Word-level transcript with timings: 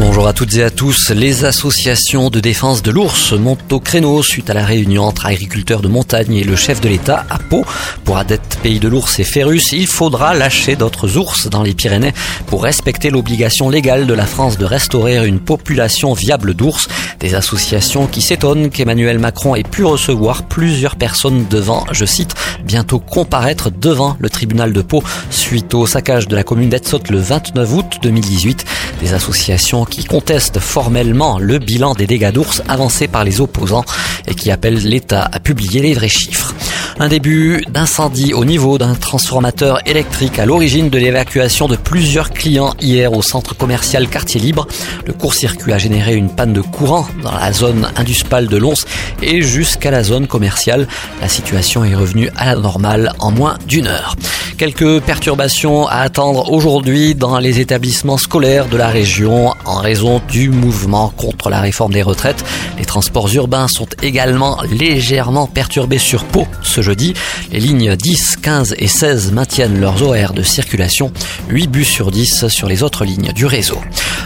Bonjour 0.00 0.26
à 0.26 0.32
toutes 0.32 0.56
et 0.56 0.62
à 0.62 0.70
tous. 0.70 1.10
Les 1.10 1.44
associations 1.44 2.30
de 2.30 2.40
défense 2.40 2.82
de 2.82 2.90
l'ours 2.90 3.32
montent 3.32 3.70
au 3.70 3.80
créneau 3.80 4.22
suite 4.22 4.48
à 4.48 4.54
la 4.54 4.64
réunion 4.64 5.04
entre 5.04 5.26
agriculteurs 5.26 5.82
de 5.82 5.88
montagne 5.88 6.36
et 6.36 6.42
le 6.42 6.56
chef 6.56 6.80
de 6.80 6.88
l'État 6.88 7.26
à 7.28 7.38
Pau. 7.38 7.66
Pour 8.02 8.16
Adette 8.16 8.58
Pays 8.62 8.80
de 8.80 8.88
l'Ours 8.88 9.18
et 9.18 9.24
Férus, 9.24 9.72
il 9.72 9.86
faudra 9.86 10.32
lâcher 10.32 10.74
d'autres 10.74 11.18
ours 11.18 11.50
dans 11.50 11.62
les 11.62 11.74
Pyrénées 11.74 12.14
pour 12.46 12.62
respecter 12.62 13.10
l'obligation 13.10 13.68
légale 13.68 14.06
de 14.06 14.14
la 14.14 14.24
France 14.24 14.56
de 14.56 14.64
restaurer 14.64 15.28
une 15.28 15.38
population 15.38 16.14
viable 16.14 16.54
d'ours. 16.54 16.88
Des 17.18 17.34
associations 17.34 18.06
qui 18.06 18.22
s'étonnent 18.22 18.70
qu'Emmanuel 18.70 19.18
Macron 19.18 19.54
ait 19.54 19.62
pu 19.62 19.84
recevoir 19.84 20.44
plusieurs 20.44 20.96
personnes 20.96 21.44
devant, 21.50 21.84
je 21.92 22.06
cite, 22.06 22.34
bientôt 22.64 23.00
comparaître 23.00 23.70
devant 23.70 24.16
le 24.18 24.30
tribunal 24.30 24.72
de 24.72 24.80
Pau 24.80 25.04
suite 25.28 25.74
au 25.74 25.86
saccage 25.86 26.26
de 26.26 26.36
la 26.36 26.42
commune 26.42 26.70
d'Etsot 26.70 27.02
le 27.10 27.18
29 27.18 27.74
août 27.74 27.98
2018. 28.02 28.64
Des 29.02 29.12
associations 29.12 29.84
qui 29.90 30.04
contestent 30.04 30.60
formellement 30.60 31.38
le 31.38 31.58
bilan 31.58 31.94
des 31.94 32.06
dégâts 32.06 32.32
d'ours 32.32 32.62
avancés 32.68 33.08
par 33.08 33.24
les 33.24 33.40
opposants 33.40 33.84
et 34.26 34.34
qui 34.34 34.50
appellent 34.50 34.82
l'État 34.82 35.28
à 35.30 35.40
publier 35.40 35.82
les 35.82 35.92
vrais 35.92 36.08
chiffres. 36.08 36.54
Un 36.98 37.08
début 37.08 37.64
d'incendie 37.70 38.34
au 38.34 38.44
niveau 38.44 38.76
d'un 38.76 38.94
transformateur 38.94 39.80
électrique 39.86 40.38
à 40.38 40.44
l'origine 40.44 40.90
de 40.90 40.98
l'évacuation 40.98 41.66
de 41.66 41.76
plusieurs 41.76 42.30
clients 42.30 42.74
hier 42.78 43.12
au 43.14 43.22
centre 43.22 43.56
commercial 43.56 44.06
Quartier 44.08 44.38
Libre. 44.38 44.66
Le 45.06 45.14
court-circuit 45.14 45.72
a 45.72 45.78
généré 45.78 46.14
une 46.14 46.28
panne 46.28 46.52
de 46.52 46.60
courant 46.60 47.08
dans 47.22 47.32
la 47.32 47.52
zone 47.52 47.88
induspale 47.96 48.48
de 48.48 48.56
Lons 48.58 48.84
et 49.22 49.40
jusqu'à 49.40 49.90
la 49.90 50.02
zone 50.02 50.26
commerciale. 50.26 50.86
La 51.22 51.28
situation 51.28 51.84
est 51.84 51.94
revenue 51.94 52.28
à 52.36 52.54
la 52.54 52.60
normale 52.60 53.14
en 53.18 53.30
moins 53.30 53.56
d'une 53.66 53.86
heure. 53.86 54.14
Quelques 54.60 55.00
perturbations 55.00 55.86
à 55.86 56.00
attendre 56.00 56.52
aujourd'hui 56.52 57.14
dans 57.14 57.38
les 57.38 57.60
établissements 57.60 58.18
scolaires 58.18 58.68
de 58.68 58.76
la 58.76 58.88
région 58.88 59.54
en 59.64 59.76
raison 59.76 60.20
du 60.28 60.50
mouvement 60.50 61.08
contre 61.16 61.48
la 61.48 61.62
réforme 61.62 61.94
des 61.94 62.02
retraites. 62.02 62.44
Les 62.76 62.84
transports 62.84 63.34
urbains 63.34 63.68
sont 63.68 63.88
également 64.02 64.58
légèrement 64.70 65.46
perturbés 65.46 65.96
sur 65.96 66.24
Pau 66.24 66.46
ce 66.60 66.82
jeudi. 66.82 67.14
Les 67.50 67.58
lignes 67.58 67.96
10, 67.96 68.36
15 68.36 68.74
et 68.78 68.86
16 68.86 69.32
maintiennent 69.32 69.80
leurs 69.80 70.02
horaires 70.02 70.34
de 70.34 70.42
circulation, 70.42 71.10
8 71.48 71.66
bus 71.68 71.88
sur 71.88 72.10
10 72.10 72.48
sur 72.48 72.68
les 72.68 72.82
autres 72.82 73.06
lignes 73.06 73.32
du 73.32 73.46
réseau. 73.46 73.80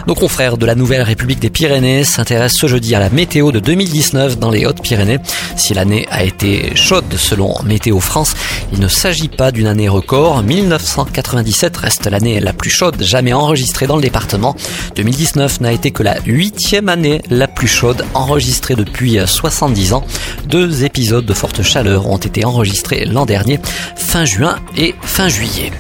Nos 0.06 0.14
confrères 0.14 0.58
de 0.58 0.66
la 0.66 0.74
Nouvelle 0.74 1.00
République 1.00 1.40
des 1.40 1.48
Pyrénées 1.48 2.04
s'intéressent 2.04 2.60
ce 2.60 2.66
jeudi 2.66 2.94
à 2.94 2.98
la 2.98 3.08
météo 3.08 3.52
de 3.52 3.58
2019 3.58 4.38
dans 4.38 4.50
les 4.50 4.66
Hautes-Pyrénées. 4.66 5.18
Si 5.56 5.72
l'année 5.72 6.06
a 6.10 6.24
été 6.24 6.76
chaude 6.76 7.16
selon 7.16 7.54
Météo 7.64 8.00
France, 8.00 8.34
il 8.74 8.80
ne 8.80 8.88
s'agit 8.88 9.28
pas 9.28 9.50
d'une 9.50 9.66
année 9.66 9.88
record 9.88 10.42
1997 10.42 11.76
reste 11.78 12.06
l'année 12.06 12.38
la 12.38 12.52
plus 12.52 12.68
chaude 12.68 13.02
jamais 13.02 13.32
enregistrée 13.32 13.86
dans 13.86 13.96
le 13.96 14.02
département. 14.02 14.54
2019 14.96 15.62
n'a 15.62 15.72
été 15.72 15.90
que 15.90 16.02
la 16.02 16.18
huitième 16.26 16.90
année 16.90 17.22
la 17.30 17.48
plus 17.48 17.68
chaude 17.68 18.04
enregistrée 18.12 18.74
depuis 18.74 19.18
70 19.24 19.94
ans. 19.94 20.04
Deux 20.46 20.84
épisodes 20.84 21.24
de 21.24 21.34
forte 21.34 21.62
chaleur 21.62 22.10
ont 22.10 22.18
été 22.18 22.44
enregistrés 22.44 23.06
l'an 23.06 23.24
dernier, 23.24 23.58
fin 23.96 24.26
juin 24.26 24.56
et 24.76 24.94
fin 25.00 25.30
juillet. 25.30 25.72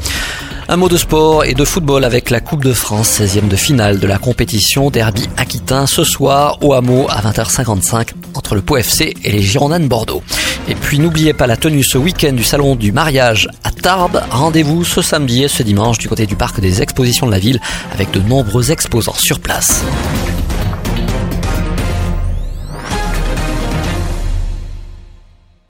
Un 0.66 0.76
mot 0.76 0.88
de 0.88 0.96
sport 0.96 1.44
et 1.44 1.52
de 1.52 1.64
football 1.64 2.04
avec 2.04 2.30
la 2.30 2.40
Coupe 2.40 2.64
de 2.64 2.72
France, 2.72 3.20
16e 3.20 3.48
de 3.48 3.56
finale 3.56 4.00
de 4.00 4.06
la 4.06 4.16
compétition 4.16 4.88
Derby 4.90 5.28
Aquitain 5.36 5.86
ce 5.86 6.04
soir 6.04 6.56
au 6.62 6.72
hameau 6.72 7.06
à 7.10 7.20
20h55 7.20 8.12
entre 8.34 8.54
le 8.54 8.62
Pau 8.62 8.78
FC 8.78 9.14
et 9.24 9.30
les 9.30 9.42
Girondins 9.42 9.78
de 9.78 9.86
Bordeaux. 9.86 10.22
Et 10.66 10.74
puis 10.74 10.98
n'oubliez 10.98 11.34
pas 11.34 11.46
la 11.46 11.58
tenue 11.58 11.84
ce 11.84 11.98
week-end 11.98 12.32
du 12.32 12.44
salon 12.44 12.76
du 12.76 12.92
mariage 12.92 13.50
à 13.62 13.70
Tarbes. 13.70 14.22
Rendez-vous 14.30 14.84
ce 14.84 15.02
samedi 15.02 15.44
et 15.44 15.48
ce 15.48 15.62
dimanche 15.62 15.98
du 15.98 16.08
côté 16.08 16.24
du 16.24 16.34
parc 16.34 16.60
des 16.60 16.80
expositions 16.80 17.26
de 17.26 17.32
la 17.32 17.38
ville 17.38 17.60
avec 17.92 18.10
de 18.10 18.20
nombreux 18.20 18.72
exposants 18.72 19.12
sur 19.12 19.40
place. 19.40 19.84